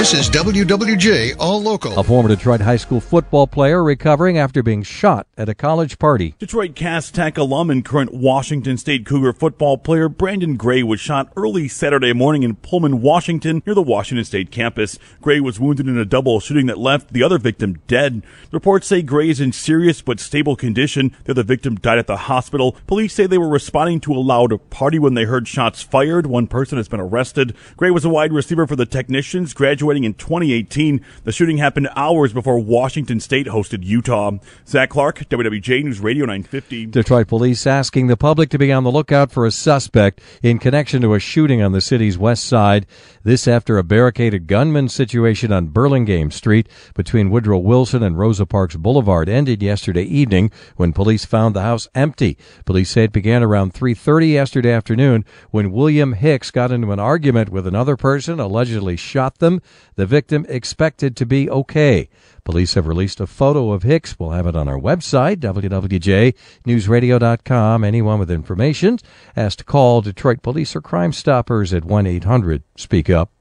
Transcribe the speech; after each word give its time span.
This 0.00 0.14
is 0.14 0.30
WWJ 0.30 1.36
All 1.38 1.60
Local. 1.60 1.98
A 1.98 2.02
former 2.02 2.30
Detroit 2.30 2.62
high 2.62 2.78
school 2.78 3.02
football 3.02 3.46
player 3.46 3.84
recovering 3.84 4.38
after 4.38 4.62
being 4.62 4.82
shot 4.82 5.26
at 5.36 5.50
a 5.50 5.54
college 5.54 5.98
party. 5.98 6.34
Detroit 6.38 6.74
Cass 6.74 7.10
Tech 7.10 7.36
alum 7.36 7.68
and 7.68 7.84
current 7.84 8.14
Washington 8.14 8.78
State 8.78 9.04
Cougar 9.04 9.34
football 9.34 9.76
player 9.76 10.08
Brandon 10.08 10.56
Gray 10.56 10.82
was 10.82 11.00
shot 11.00 11.30
early 11.36 11.68
Saturday 11.68 12.14
morning 12.14 12.44
in 12.44 12.56
Pullman, 12.56 13.02
Washington, 13.02 13.62
near 13.66 13.74
the 13.74 13.82
Washington 13.82 14.24
State 14.24 14.50
campus. 14.50 14.98
Gray 15.20 15.38
was 15.38 15.60
wounded 15.60 15.86
in 15.86 15.98
a 15.98 16.06
double 16.06 16.40
shooting 16.40 16.64
that 16.64 16.78
left 16.78 17.12
the 17.12 17.22
other 17.22 17.36
victim 17.36 17.82
dead. 17.86 18.22
Reports 18.52 18.86
say 18.86 19.02
Gray 19.02 19.28
is 19.28 19.38
in 19.38 19.52
serious 19.52 20.00
but 20.00 20.18
stable 20.18 20.56
condition. 20.56 21.14
The 21.24 21.32
other 21.32 21.42
victim 21.42 21.74
died 21.74 21.98
at 21.98 22.06
the 22.06 22.16
hospital. 22.16 22.74
Police 22.86 23.12
say 23.12 23.26
they 23.26 23.36
were 23.36 23.50
responding 23.50 24.00
to 24.00 24.14
a 24.14 24.24
loud 24.24 24.58
party 24.70 24.98
when 24.98 25.12
they 25.12 25.24
heard 25.24 25.46
shots 25.46 25.82
fired. 25.82 26.26
One 26.26 26.46
person 26.46 26.78
has 26.78 26.88
been 26.88 27.00
arrested. 27.00 27.54
Gray 27.76 27.90
was 27.90 28.06
a 28.06 28.08
wide 28.08 28.32
receiver 28.32 28.66
for 28.66 28.76
the 28.76 28.86
Technicians, 28.86 29.52
graduating 29.90 30.04
in 30.04 30.14
2018. 30.14 31.04
The 31.24 31.32
shooting 31.32 31.58
happened 31.58 31.88
hours 31.96 32.32
before 32.32 32.60
Washington 32.60 33.18
State 33.18 33.46
hosted 33.46 33.82
Utah. 33.82 34.32
Zach 34.64 34.90
Clark, 34.90 35.28
WWJ 35.28 35.82
News 35.82 35.98
Radio 35.98 36.26
950. 36.26 36.86
Detroit 36.86 37.26
police 37.26 37.66
asking 37.66 38.06
the 38.06 38.16
public 38.16 38.50
to 38.50 38.58
be 38.58 38.70
on 38.72 38.84
the 38.84 38.92
lookout 38.92 39.32
for 39.32 39.46
a 39.46 39.50
suspect 39.50 40.20
in 40.44 40.60
connection 40.60 41.02
to 41.02 41.14
a 41.14 41.18
shooting 41.18 41.60
on 41.60 41.72
the 41.72 41.80
city's 41.80 42.16
west 42.16 42.44
side. 42.44 42.86
This 43.24 43.48
after 43.48 43.78
a 43.78 43.84
barricaded 43.84 44.46
gunman 44.46 44.88
situation 44.88 45.52
on 45.52 45.68
Burlingame 45.68 46.30
Street 46.30 46.68
between 46.94 47.30
Woodrow 47.30 47.58
Wilson 47.58 48.02
and 48.02 48.16
Rosa 48.16 48.46
Parks 48.46 48.76
Boulevard 48.76 49.28
ended 49.28 49.60
yesterday 49.62 50.04
evening 50.04 50.52
when 50.76 50.92
police 50.92 51.24
found 51.24 51.56
the 51.56 51.62
house 51.62 51.88
empty. 51.96 52.38
Police 52.64 52.90
say 52.90 53.04
it 53.04 53.12
began 53.12 53.42
around 53.42 53.74
3:30 53.74 54.28
yesterday 54.28 54.72
afternoon 54.72 55.24
when 55.50 55.72
William 55.72 56.12
Hicks 56.12 56.52
got 56.52 56.70
into 56.70 56.92
an 56.92 57.00
argument 57.00 57.50
with 57.50 57.66
another 57.66 57.96
person, 57.96 58.38
allegedly 58.38 58.96
shot 58.96 59.38
them. 59.38 59.60
The 59.96 60.06
victim 60.06 60.46
expected 60.48 61.16
to 61.16 61.26
be 61.26 61.50
okay. 61.50 62.08
Police 62.44 62.74
have 62.74 62.86
released 62.86 63.18
a 63.20 63.26
photo 63.26 63.72
of 63.72 63.82
Hicks. 63.82 64.16
We'll 64.18 64.30
have 64.30 64.46
it 64.46 64.56
on 64.56 64.68
our 64.68 64.78
website, 64.78 65.36
WWJNewsRadio.com. 65.36 67.84
Anyone 67.84 68.18
with 68.18 68.30
information 68.30 68.98
has 69.34 69.54
to 69.56 69.64
call 69.64 70.00
Detroit 70.00 70.40
Police 70.42 70.74
or 70.76 70.80
Crime 70.80 71.12
Stoppers 71.12 71.74
at 71.74 71.84
1 71.84 72.06
800 72.06 72.62
Speak 72.76 73.10
Up. 73.10 73.32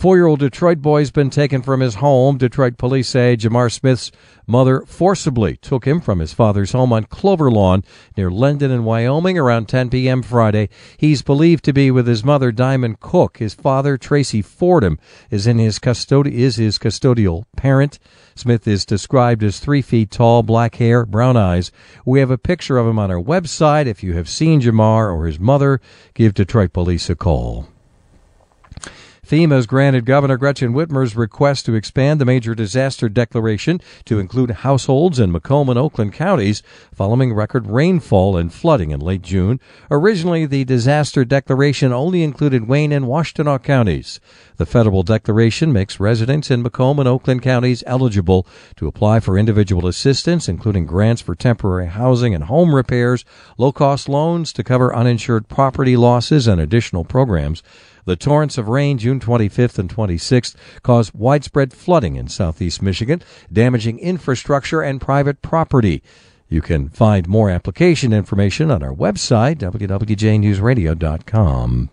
Four 0.00 0.16
year 0.16 0.26
old 0.26 0.40
Detroit 0.40 0.80
boy 0.80 1.00
has 1.00 1.10
been 1.10 1.28
taken 1.28 1.60
from 1.60 1.80
his 1.80 1.96
home. 1.96 2.38
Detroit 2.38 2.78
police 2.78 3.10
say 3.10 3.36
Jamar 3.36 3.70
Smith's 3.70 4.10
mother 4.46 4.82
forcibly 4.86 5.56
took 5.56 5.86
him 5.86 6.00
from 6.00 6.20
his 6.20 6.32
father's 6.32 6.72
home 6.72 6.92
on 6.92 7.04
Clover 7.04 7.50
Lawn 7.50 7.84
near 8.16 8.30
Lyndon 8.30 8.70
in 8.70 8.84
Wyoming 8.84 9.38
around 9.38 9.68
10 9.68 9.90
p.m. 9.90 10.22
Friday. 10.22 10.70
He's 10.96 11.20
believed 11.20 11.64
to 11.66 11.74
be 11.74 11.90
with 11.90 12.06
his 12.06 12.24
mother, 12.24 12.50
Diamond 12.50 13.00
Cook. 13.00 13.38
His 13.38 13.52
father, 13.52 13.98
Tracy 13.98 14.40
Fordham, 14.40 14.98
is 15.30 15.46
in 15.46 15.58
his 15.58 15.78
custodi- 15.78 16.32
is 16.32 16.56
his 16.56 16.78
custodial 16.78 17.44
parent. 17.56 17.98
Smith 18.34 18.66
is 18.66 18.86
described 18.86 19.42
as 19.42 19.60
three 19.60 19.82
feet 19.82 20.10
tall, 20.10 20.42
black 20.42 20.76
hair, 20.76 21.04
brown 21.04 21.36
eyes. 21.36 21.70
We 22.06 22.20
have 22.20 22.30
a 22.30 22.38
picture 22.38 22.78
of 22.78 22.86
him 22.86 22.98
on 22.98 23.10
our 23.10 23.22
website. 23.22 23.84
If 23.84 24.02
you 24.02 24.14
have 24.14 24.30
seen 24.30 24.62
Jamar 24.62 25.14
or 25.14 25.26
his 25.26 25.38
mother, 25.38 25.78
give 26.14 26.32
Detroit 26.32 26.72
police 26.72 27.10
a 27.10 27.14
call. 27.14 27.68
FEMA 29.30 29.52
has 29.52 29.66
granted 29.68 30.06
Governor 30.06 30.36
Gretchen 30.36 30.72
Whitmer's 30.72 31.14
request 31.14 31.64
to 31.66 31.76
expand 31.76 32.20
the 32.20 32.24
major 32.24 32.52
disaster 32.52 33.08
declaration 33.08 33.80
to 34.04 34.18
include 34.18 34.50
households 34.50 35.20
in 35.20 35.30
Macomb 35.30 35.68
and 35.68 35.78
Oakland 35.78 36.12
counties 36.12 36.64
following 36.92 37.32
record 37.32 37.68
rainfall 37.68 38.36
and 38.36 38.52
flooding 38.52 38.90
in 38.90 38.98
late 38.98 39.22
June. 39.22 39.60
Originally, 39.88 40.46
the 40.46 40.64
disaster 40.64 41.24
declaration 41.24 41.92
only 41.92 42.24
included 42.24 42.66
Wayne 42.66 42.90
and 42.90 43.04
Washtenaw 43.04 43.62
counties. 43.62 44.18
The 44.56 44.66
federal 44.66 45.04
declaration 45.04 45.72
makes 45.72 46.00
residents 46.00 46.50
in 46.50 46.64
Macomb 46.64 46.98
and 46.98 47.06
Oakland 47.06 47.40
counties 47.40 47.84
eligible 47.86 48.48
to 48.74 48.88
apply 48.88 49.20
for 49.20 49.38
individual 49.38 49.86
assistance, 49.86 50.48
including 50.48 50.86
grants 50.86 51.22
for 51.22 51.36
temporary 51.36 51.86
housing 51.86 52.34
and 52.34 52.42
home 52.42 52.74
repairs, 52.74 53.24
low 53.56 53.70
cost 53.70 54.08
loans 54.08 54.52
to 54.54 54.64
cover 54.64 54.92
uninsured 54.92 55.46
property 55.46 55.96
losses, 55.96 56.48
and 56.48 56.60
additional 56.60 57.04
programs. 57.04 57.62
The 58.04 58.16
torrents 58.16 58.58
of 58.58 58.68
rain 58.68 58.98
June 58.98 59.20
25th 59.20 59.78
and 59.78 59.88
26th 59.94 60.54
caused 60.82 61.14
widespread 61.14 61.72
flooding 61.72 62.16
in 62.16 62.28
southeast 62.28 62.82
Michigan, 62.82 63.22
damaging 63.52 63.98
infrastructure 63.98 64.82
and 64.82 65.00
private 65.00 65.42
property. 65.42 66.02
You 66.48 66.62
can 66.62 66.88
find 66.88 67.28
more 67.28 67.50
application 67.50 68.12
information 68.12 68.70
on 68.70 68.82
our 68.82 68.94
website, 68.94 69.58
wwjnewsradio.com. 69.58 71.90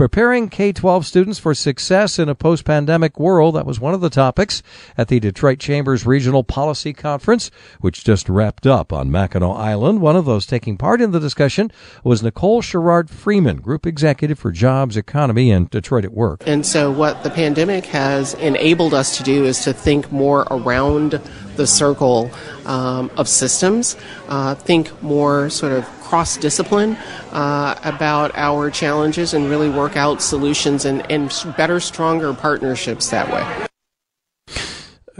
Preparing 0.00 0.48
K 0.48 0.72
12 0.72 1.04
students 1.04 1.38
for 1.38 1.54
success 1.54 2.18
in 2.18 2.30
a 2.30 2.34
post 2.34 2.64
pandemic 2.64 3.20
world. 3.20 3.54
That 3.54 3.66
was 3.66 3.78
one 3.78 3.92
of 3.92 4.00
the 4.00 4.08
topics 4.08 4.62
at 4.96 5.08
the 5.08 5.20
Detroit 5.20 5.58
Chambers 5.58 6.06
Regional 6.06 6.42
Policy 6.42 6.94
Conference, 6.94 7.50
which 7.82 8.02
just 8.02 8.26
wrapped 8.26 8.66
up 8.66 8.94
on 8.94 9.10
Mackinac 9.10 9.54
Island. 9.54 10.00
One 10.00 10.16
of 10.16 10.24
those 10.24 10.46
taking 10.46 10.78
part 10.78 11.02
in 11.02 11.10
the 11.10 11.20
discussion 11.20 11.70
was 12.02 12.22
Nicole 12.22 12.62
Sherard 12.62 13.10
Freeman, 13.10 13.58
Group 13.58 13.86
Executive 13.86 14.38
for 14.38 14.50
Jobs, 14.50 14.96
Economy, 14.96 15.50
and 15.50 15.68
Detroit 15.68 16.06
at 16.06 16.14
Work. 16.14 16.44
And 16.46 16.64
so, 16.64 16.90
what 16.90 17.22
the 17.22 17.28
pandemic 17.28 17.84
has 17.84 18.32
enabled 18.32 18.94
us 18.94 19.18
to 19.18 19.22
do 19.22 19.44
is 19.44 19.62
to 19.64 19.74
think 19.74 20.10
more 20.10 20.46
around 20.50 21.20
the 21.60 21.66
circle 21.66 22.30
um, 22.64 23.10
of 23.18 23.28
systems, 23.28 23.96
uh, 24.28 24.54
think 24.54 25.02
more 25.02 25.50
sort 25.50 25.72
of 25.72 25.84
cross 26.00 26.38
discipline 26.38 26.96
uh, 27.32 27.78
about 27.84 28.32
our 28.34 28.70
challenges 28.70 29.34
and 29.34 29.50
really 29.50 29.68
work 29.68 29.94
out 29.94 30.22
solutions 30.22 30.86
and, 30.86 31.08
and 31.10 31.30
better, 31.58 31.78
stronger 31.78 32.32
partnerships 32.32 33.10
that 33.10 33.28
way. 33.30 33.66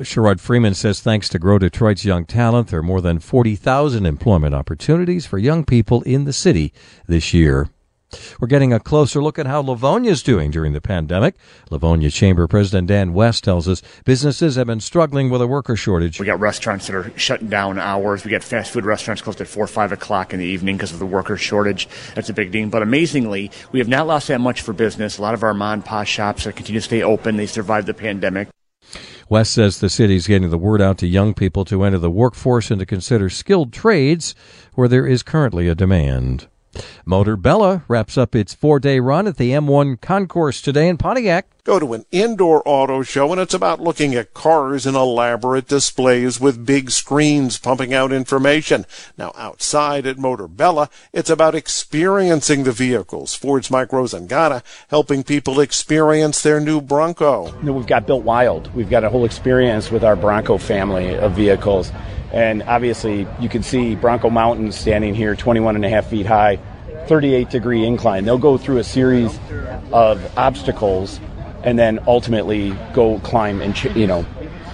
Sherard 0.03 0.41
Freeman 0.41 0.73
says 0.73 1.00
thanks 1.00 1.29
to 1.29 1.39
Grow 1.39 1.59
Detroit's 1.59 2.06
young 2.06 2.25
talent, 2.25 2.69
there 2.69 2.81
are 2.81 2.83
more 2.83 3.03
than 3.03 3.19
40,000 3.19 4.06
employment 4.06 4.55
opportunities 4.55 5.27
for 5.27 5.37
young 5.37 5.62
people 5.62 6.00
in 6.03 6.25
the 6.25 6.33
city 6.33 6.73
this 7.06 7.34
year. 7.34 7.69
We're 8.41 8.48
getting 8.48 8.72
a 8.72 8.81
closer 8.81 9.22
look 9.22 9.38
at 9.38 9.47
how 9.47 9.60
Livonia 9.60 10.10
is 10.10 10.22
doing 10.22 10.50
during 10.50 10.72
the 10.72 10.81
pandemic. 10.81 11.37
Livonia 11.71 12.10
Chamber 12.10 12.47
President 12.47 12.88
Dan 12.88 13.12
West 13.12 13.44
tells 13.44 13.69
us 13.69 13.82
businesses 14.04 14.56
have 14.56 14.66
been 14.66 14.81
struggling 14.81 15.31
with 15.31 15.41
a 15.41 15.47
worker 15.47 15.76
shortage. 15.76 16.19
We 16.19 16.26
got 16.26 16.41
restaurants 16.41 16.87
that 16.87 16.97
are 16.97 17.12
shutting 17.19 17.49
down 17.49 17.78
hours. 17.78 18.25
We 18.25 18.31
got 18.31 18.43
fast 18.43 18.72
food 18.72 18.84
restaurants 18.84 19.22
closed 19.22 19.41
at 19.41 19.47
4 19.49 19.65
or 19.65 19.66
5 19.66 19.93
o'clock 19.93 20.32
in 20.32 20.41
the 20.41 20.47
evening 20.47 20.76
because 20.76 20.93
of 20.93 20.99
the 20.99 21.06
worker 21.06 21.37
shortage. 21.37 21.88
That's 22.15 22.28
a 22.28 22.34
big 22.34 22.53
thing. 22.53 22.70
But 22.70 22.82
amazingly, 22.82 23.50
we 23.72 23.78
have 23.78 23.88
not 23.88 24.06
lost 24.06 24.28
that 24.28 24.41
much 24.41 24.60
for 24.62 24.72
business. 24.72 25.19
A 25.19 25.22
lot 25.22 25.34
of 25.34 25.43
our 25.43 25.54
mom 25.54 25.70
and 25.70 25.84
pop 25.84 26.06
shops 26.06 26.47
are 26.47 26.53
continue 26.53 26.81
to 26.81 26.84
stay 26.84 27.03
open. 27.03 27.37
They 27.37 27.47
survived 27.47 27.87
the 27.87 27.94
pandemic. 27.94 28.49
West 29.28 29.53
says 29.53 29.78
the 29.78 29.88
city 29.88 30.16
is 30.16 30.26
getting 30.26 30.50
the 30.50 30.59
word 30.59 30.82
out 30.82 30.99
to 30.99 31.06
young 31.06 31.34
people 31.34 31.65
to 31.66 31.84
enter 31.84 31.99
the 31.99 32.10
workforce 32.10 32.69
and 32.70 32.81
to 32.81 32.87
consider 32.87 33.31
skilled 33.31 33.72
trades 33.72 34.34
where 34.75 34.88
there 34.88 35.06
is 35.06 35.22
currently 35.22 35.69
a 35.69 35.75
demand. 35.76 36.49
Motor 37.04 37.36
Bella 37.36 37.82
wraps 37.88 38.16
up 38.16 38.34
its 38.34 38.54
four 38.54 38.78
day 38.78 39.00
run 39.00 39.26
at 39.26 39.36
the 39.36 39.50
M1 39.50 40.00
Concourse 40.00 40.62
today 40.62 40.88
in 40.88 40.97
Pontiac. 40.97 41.47
Go 41.64 41.78
to 41.78 41.92
an 41.92 42.06
indoor 42.10 42.62
auto 42.64 43.03
show 43.03 43.32
and 43.32 43.41
it's 43.41 43.54
about 43.54 43.81
looking 43.81 44.14
at 44.14 44.32
cars 44.32 44.86
in 44.86 44.94
elaborate 44.94 45.69
displays 45.69 46.41
with 46.41 46.64
big 46.64 46.91
screens 46.91 47.58
pumping 47.58 47.92
out 47.92 48.12
information. 48.12 48.86
Now 49.19 49.32
outside 49.36 50.06
at 50.06 50.19
Motor 50.19 50.48
Bella, 50.48 50.88
it's 51.12 51.31
about 51.31 51.54
experiencing 51.54 52.64
the 52.64 52.72
vehicles. 52.72 53.34
Ford's 53.34 53.70
Mike 53.70 53.91
Rosengana 53.91 54.62
helping 54.88 55.22
people 55.22 55.60
experience 55.60 56.42
their 56.42 56.60
new 56.60 56.81
Bronco. 56.81 57.47
You 57.58 57.62
know, 57.64 57.72
we've 57.72 57.87
got 57.87 58.06
built 58.06 58.25
wild. 58.25 58.75
We've 58.75 58.91
got 58.91 59.04
a 59.04 59.10
whole 59.10 59.25
experience 59.25 59.91
with 59.91 60.04
our 60.04 60.16
Bronco 60.16 60.58
family 60.58 61.16
of 61.16 61.32
vehicles. 61.32 61.92
And 62.33 62.63
obviously, 62.65 63.27
you 63.41 63.49
can 63.49 63.63
see 63.63 63.97
Bronco 63.97 64.31
Mountain 64.31 64.73
standing 64.73 65.15
here, 65.15 65.35
21 65.35 65.77
and 65.77 65.85
a 65.85 65.89
half 65.89 66.07
feet 66.07 66.27
high, 66.27 66.59
38 67.07 67.51
degree 67.51 67.85
incline. 67.85 68.25
They'll 68.25 68.39
go 68.39 68.57
through 68.57 68.79
a 68.79 68.85
series 68.85 69.39
of 69.93 70.39
obstacles 70.39 71.21
and 71.65 71.79
then 71.79 71.99
ultimately 72.06 72.77
go 72.94 73.19
climb 73.21 73.61
and, 73.61 73.82
you 73.97 74.06
know, 74.06 74.25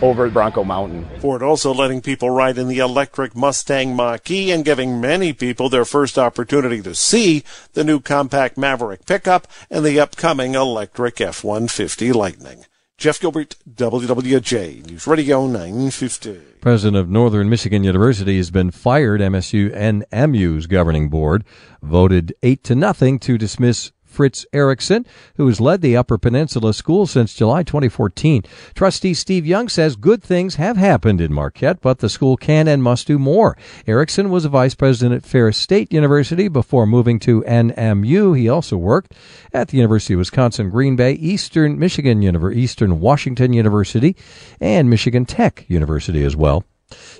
over 0.03 0.29
Bronco 0.29 0.62
Mountain. 0.62 1.08
Ford 1.20 1.43
also 1.43 1.73
letting 1.73 2.03
people 2.03 2.31
ride 2.31 2.58
in 2.58 2.69
the 2.69 2.79
electric 2.79 3.35
Mustang 3.35 3.97
Mach-E 3.97 4.50
and 4.50 4.64
giving 4.64 5.00
many 5.00 5.32
people 5.32 5.69
their 5.69 5.87
first 5.87 6.19
opportunity 6.19 6.82
to 6.82 6.94
see 6.94 7.43
the 7.73 7.85
new 7.85 8.00
compact 8.00 8.59
Maverick 8.59 9.06
pickup 9.06 9.49
and 9.70 9.85
the 9.85 9.99
upcoming 9.99 10.55
electric 10.55 11.20
F-150 11.20 12.14
Lightning. 12.14 12.67
Jeff 12.98 13.20
Gilbert, 13.20 13.56
WWJ 13.70 14.87
News 14.90 15.06
Radio 15.06 15.46
950. 15.46 16.40
President 16.62 16.96
of 16.96 17.10
Northern 17.10 17.46
Michigan 17.50 17.84
University 17.84 18.38
has 18.38 18.50
been 18.50 18.70
fired. 18.70 19.20
MSU 19.20 19.70
and 19.75 20.06
MU's 20.10 20.66
governing 20.66 21.10
board 21.10 21.44
voted 21.82 22.34
eight 22.43 22.64
to 22.64 22.75
nothing 22.75 23.19
to 23.19 23.37
dismiss 23.37 23.93
Fritz 24.16 24.46
Erickson, 24.54 25.04
who 25.36 25.46
has 25.46 25.60
led 25.60 25.82
the 25.82 25.94
Upper 25.94 26.16
Peninsula 26.16 26.72
School 26.72 27.06
since 27.06 27.34
July 27.34 27.62
2014. 27.62 28.44
Trustee 28.74 29.12
Steve 29.12 29.44
Young 29.44 29.68
says 29.68 29.94
good 29.94 30.22
things 30.22 30.54
have 30.54 30.78
happened 30.78 31.20
in 31.20 31.34
Marquette, 31.34 31.82
but 31.82 31.98
the 31.98 32.08
school 32.08 32.38
can 32.38 32.66
and 32.66 32.82
must 32.82 33.06
do 33.06 33.18
more. 33.18 33.58
Erickson 33.86 34.30
was 34.30 34.46
a 34.46 34.48
vice 34.48 34.74
president 34.74 35.14
at 35.14 35.28
Ferris 35.28 35.58
State 35.58 35.92
University 35.92 36.48
before 36.48 36.86
moving 36.86 37.18
to 37.18 37.42
NMU. 37.42 38.38
He 38.38 38.48
also 38.48 38.78
worked 38.78 39.12
at 39.52 39.68
the 39.68 39.76
University 39.76 40.14
of 40.14 40.18
Wisconsin 40.18 40.70
Green 40.70 40.96
Bay, 40.96 41.12
Eastern 41.12 41.78
Michigan 41.78 42.22
University, 42.22 42.62
Eastern 42.62 43.00
Washington 43.00 43.52
University, 43.52 44.16
and 44.62 44.88
Michigan 44.88 45.26
Tech 45.26 45.66
University 45.68 46.24
as 46.24 46.34
well. 46.34 46.64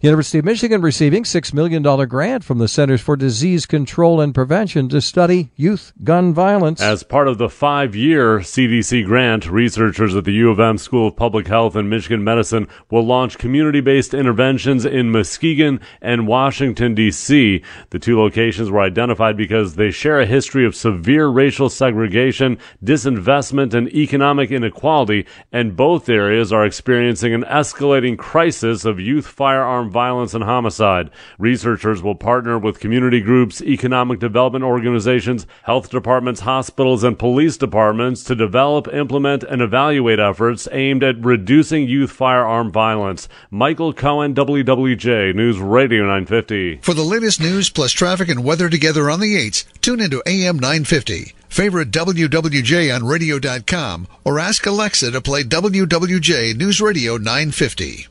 University 0.01 0.39
of 0.39 0.45
Michigan 0.45 0.81
receiving 0.81 1.25
$6 1.25 1.53
million 1.53 1.83
grant 1.83 2.45
from 2.45 2.59
the 2.59 2.69
Centers 2.69 3.01
for 3.01 3.17
Disease 3.17 3.67
Control 3.67 4.21
and 4.21 4.33
Prevention 4.33 4.89
to 4.91 5.01
study 5.01 5.51
youth 5.57 5.93
gun 6.05 6.33
violence. 6.33 6.81
As 6.81 7.03
part 7.03 7.27
of 7.27 7.39
the 7.39 7.49
five-year 7.49 8.41
CDC 8.41 9.05
grant, 9.05 9.51
researchers 9.51 10.15
at 10.15 10.25
the 10.25 10.33
U 10.35 10.51
of 10.51 10.61
M 10.61 10.79
School 10.79 11.09
of 11.09 11.17
Public 11.17 11.49
Health 11.49 11.75
and 11.75 11.91
Michigan 11.91 12.23
Medicine 12.23 12.69
will 12.91 13.05
launch 13.05 13.39
community-based 13.39 14.15
interventions 14.15 14.85
in 14.85 15.11
Muskegon 15.11 15.81
and 16.01 16.29
Washington, 16.29 16.95
D.C. 16.95 17.63
The 17.91 17.99
two 17.99 18.21
locations 18.21 18.71
were 18.71 18.83
identified 18.83 19.37
because 19.37 19.75
they 19.75 19.91
share 19.91 20.21
a 20.21 20.27
history 20.27 20.65
of 20.65 20.77
severe 20.77 21.27
racial 21.27 21.69
segregation, 21.69 22.59
disinvestment, 22.85 23.75
and 23.75 23.89
economic 23.89 24.53
inequality, 24.53 25.27
and 25.51 25.75
both 25.75 26.09
areas 26.09 26.53
are 26.53 26.65
experiencing 26.65 27.35
an 27.35 27.43
escalating 27.45 28.17
crisis 28.17 28.85
of 28.85 29.01
youth 29.01 29.27
fire 29.27 29.56
firearm 29.57 29.89
violence 29.89 30.35
and 30.35 30.45
homicide. 30.45 31.11
Researchers 31.39 32.03
will 32.03 32.15
partner 32.15 32.59
with 32.59 32.79
community 32.79 33.23
groups, 33.23 33.63
economic 33.63 34.19
development 34.19 34.63
organizations, 34.63 35.47
health 35.63 35.89
departments, 35.89 36.43
hospitals, 36.43 37.03
and 37.03 37.19
police 37.19 37.57
departments 37.57 38.23
to 38.25 38.35
develop, 38.35 38.87
implement, 38.93 39.43
and 39.45 39.63
evaluate 39.63 40.21
efforts 40.21 40.69
aimed 40.73 41.03
at 41.03 41.25
reducing 41.25 41.89
youth 41.89 42.11
firearm 42.11 42.71
violence. 42.71 43.29
Michael 43.51 43.95
Cohen, 43.95 44.35
WWJ 44.35 45.35
News 45.35 45.59
Radio 45.59 46.03
950. 46.03 46.81
For 46.83 46.93
the 46.93 47.03
latest 47.03 47.41
news 47.41 47.71
plus 47.71 47.93
traffic 47.93 48.29
and 48.29 48.45
weather 48.45 48.69
together 48.69 49.09
on 49.09 49.21
the 49.21 49.37
8s, 49.37 49.65
tune 49.81 50.01
into 50.01 50.23
AM 50.27 50.59
950. 50.59 51.33
Favorite 51.49 51.91
WWJ 51.91 52.95
on 52.95 53.07
radio.com 53.07 54.07
or 54.23 54.39
ask 54.39 54.67
Alexa 54.67 55.13
to 55.13 55.23
play 55.23 55.43
WWJ 55.45 56.55
News 56.57 56.83
Radio 56.83 57.17
950. 57.17 58.09